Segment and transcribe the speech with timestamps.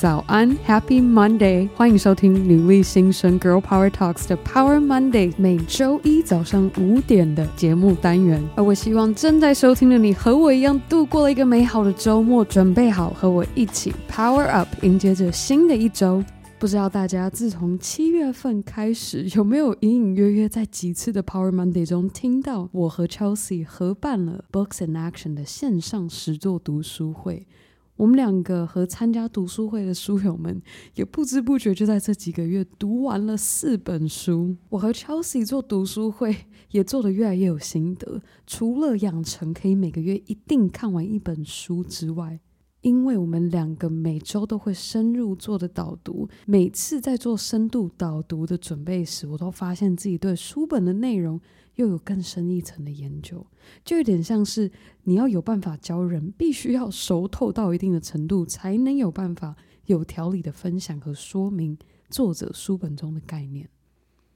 [0.00, 1.68] 早安，Happy Monday！
[1.76, 8.42] 欢迎收听女力新生 Girl Power Talks 的 Power Monday，每周一早上五点的节目单元。
[8.56, 16.24] 而我希望正在收听的你和我一样度过了一个美好的周末，准备好和我一起 Power Up，迎接着新的一周。
[16.58, 27.46] 不知道大家自从七月份开始，有没有隐隐约约在几次的 Power Monday 中听到我和 Chelsea 合办了 Books in Action 的线上实作读书会？
[28.00, 30.62] 我们两个和参加读书会的书友们，
[30.94, 34.56] 也不知不觉就在这几个月读完了四本书。
[34.70, 36.34] 我和 Chelsea 做读书会，
[36.70, 38.22] 也做得越来越有心得。
[38.46, 42.40] 除了养成可以每个月一定看完一本书之外，
[42.82, 51.40] 因为我们两个每周都会深入做的导读，每次在做深度导读的准备时，我都发现自己对书本的内容，
[51.74, 53.46] 又有更深一层的研究，
[53.84, 54.70] 就有点像是
[55.04, 59.54] 你要有办法教人，必须要熟透到一定的程度，才能有办法
[59.86, 61.76] 有条理的分享和说明
[62.08, 63.68] 作者书本中的概念。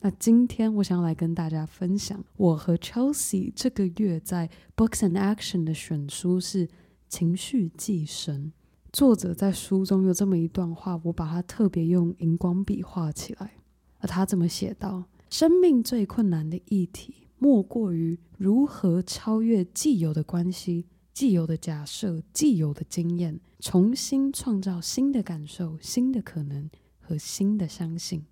[0.00, 6.66] 那今天我想要来跟大家分享，我和 Chelsea 这个月在 Books and Action 的选书是
[7.08, 8.46] 《情绪寄生》。
[8.92, 13.52] 作者在书中有这么一段话，我把它特别用荧光笔画起来，
[13.98, 17.28] 而他这么写道：生命最困难的议题。
[17.40, 28.24] 莫过于如何超越既有的关系、既有的假设、既有的经验，重新创造新的感受、新的可能和新的相信。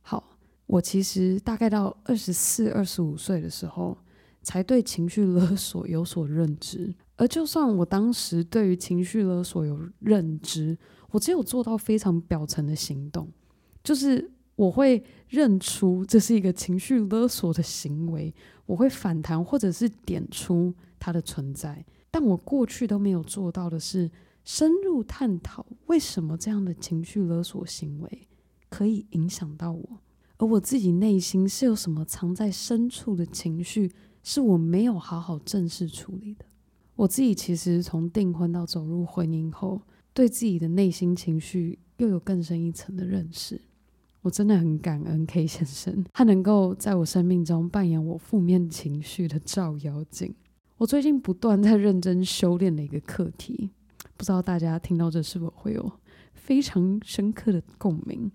[0.00, 3.98] 好，我其实大概到二十四、二十五岁的时候，
[4.46, 6.94] 才对情绪勒索有所认知。
[7.16, 10.78] 而就算我当时对于情绪勒索有认知，
[11.10, 13.28] 我只有做到非常表层的行动，
[13.82, 14.30] 就是。
[14.56, 24.10] 我会认出这是一个情绪勒索的行为，我会反弹或者是点出它的存在，但我过去都没有做到的是
[24.44, 28.28] 深入探讨为什么这样的情绪勒索行为
[28.70, 30.00] 可以影响到我，
[30.38, 33.92] 而我自己内心是有什么藏在深处的情绪
[34.28, 36.44] 是我没有好好正视处理的。
[36.96, 39.80] 我自己其实从订婚到走入婚姻后，
[40.12, 43.60] 对自己的内心情绪又有更深一层的认识。
[44.22, 50.34] 我真的很感恩 K 先生，他能够在我生命中扮演我负面情绪的照妖镜。
[50.76, 53.70] 我最近不断在认真修炼的一个课题，
[54.16, 55.92] 不知道大家听到这是否会有
[56.46, 58.30] 非常深刻的共鸣？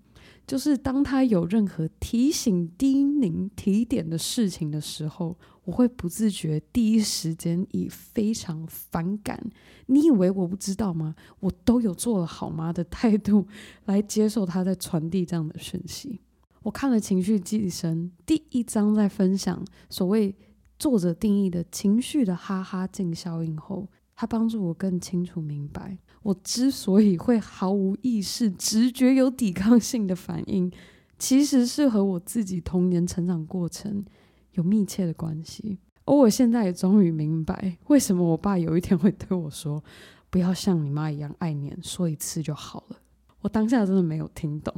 [0.46, 9.42] 就是当他有任何提醒、叮咛、提点的事情的时候，我会不自觉第一时间以非常反感
[9.86, 11.14] “你以为我不知道吗？
[11.40, 13.46] 我都有做了好吗”的态度
[13.86, 16.20] 来接受他在传递这样的讯息。
[16.64, 20.34] 我看了《情绪寄生》第一章，在分享所谓
[20.78, 23.88] 作者定义的情绪的哈哈镜效应后，
[24.22, 30.70] 他帮助我更清楚明白，我之所以会毫无意识、直觉有抵抗性的反应，
[31.18, 34.04] 其实是和我自己童年成长过程。
[34.52, 39.82] 有密切的关系，而我现在也终于明白，为什么我爸有一天会对我说
[40.30, 42.98] ：“不要像你妈一样爱念，说一次就好了。”
[43.42, 44.72] 我当下真的没有听懂，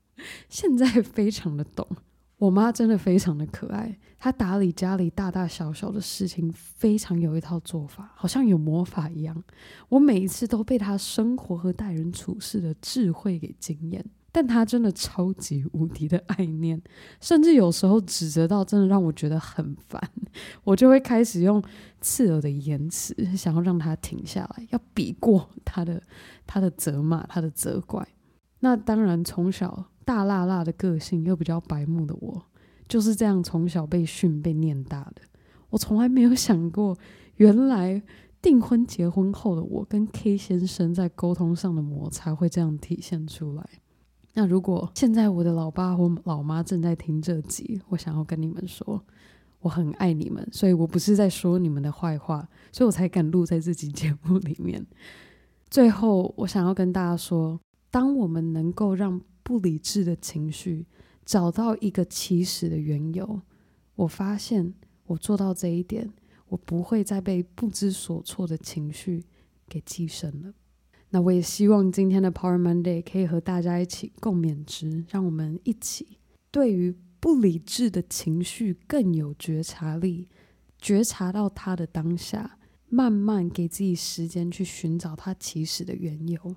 [0.50, 1.86] 现在非常的懂。
[2.40, 9.44] 我妈真的非常的可爱，她打理家里大大小小的事情非常有一套做法，好像有魔法一样。
[9.90, 14.02] 我每一次都被她生活和待人处事的智慧给惊艳。
[14.32, 16.80] 但她真的超级无敌的爱念，
[17.20, 20.00] 甚至有时候指责到真的让我觉得很烦，
[20.64, 21.62] 我就会开始用
[22.00, 26.02] 刺耳的言辞，想要让她停下来，要比过她的
[26.46, 28.08] 她的责骂，她的责怪。
[28.60, 32.44] 那当然，从小大辣辣的个性又比较白目的我，
[32.88, 35.22] 就是这样从小被训被念大的。
[35.68, 36.98] 我从来没有想过，
[37.36, 38.02] 原来
[38.42, 43.64] 订婚结婚后的我跟 K 先生在沟通上的摩擦会这样体现出来。
[44.34, 49.00] 那如果现在我的老爸或老妈正在听这集，我想要跟你们说，
[49.60, 54.84] 我很爱你们，所以我不是在说你们的坏话，所以我才敢录在这集节目里面。
[55.70, 57.60] 最后，我想要跟大家说，
[57.92, 59.20] 当我们能够让
[59.50, 60.86] 不理智的情绪
[61.24, 63.42] 找到一个起始的缘由，
[63.96, 64.72] 我发现
[65.06, 66.08] 我做到这一点，
[66.46, 69.24] 我不会再被不知所措的情绪
[69.68, 70.54] 给寄生了。
[71.08, 76.18] 那我也希望今天的 Power Monday 可以和大家一起共勉之，让我们一起
[76.52, 80.28] 对于不理智的情绪更有觉察力，
[80.78, 82.56] 觉察到它的当下，
[82.88, 86.54] 慢慢给自己时间去寻找它起始的缘由，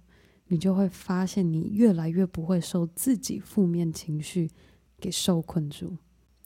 [0.54, 4.52] 你就会发现你越来越不会受自己负面情绪
[5.00, 5.98] 给受困住。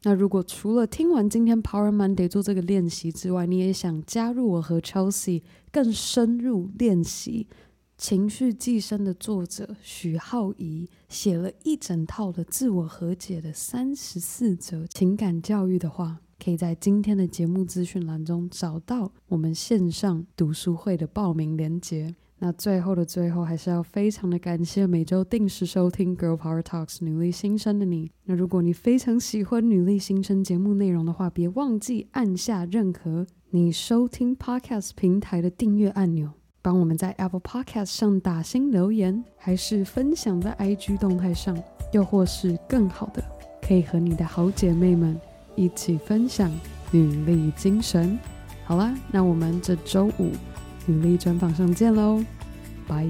[0.04, 5.42] 那如果除了听完今天 Power Monday 做这个练习之外，你也想加入我和 Chelsea
[5.74, 7.48] 更深入练习。
[7.98, 22.16] 情绪寄生的作者许浩怡写了一整套的自我和解的三十四则情感教育的话，可以在今天的节目资讯栏中找到我们线上读书会的报名链接。
[22.40, 28.12] 那最后的最后，还是要非常的感谢每周定时收听《Girl Power Talks》女力新生的你。
[28.26, 36.30] 那如果你非常喜欢女力新生节目内容的话，别忘记按下任何你收听 Podcast 平台的订阅按钮，
[36.62, 41.58] 帮我们在 Apple Podcast 上打新留言，还是分享在 IG 动态上，
[41.92, 43.24] 又或是更好的，
[43.64, 45.20] 可以和你的好姐妹们
[45.56, 46.52] 一起分享
[46.92, 48.20] 女力精神。
[48.64, 50.32] 好啦，那我们这周五。
[50.88, 52.24] 努力专访上见喽，
[52.88, 53.08] 拜。